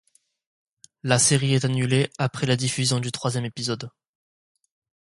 [1.03, 3.91] La série est annulée après la diffusion du troisième épisode.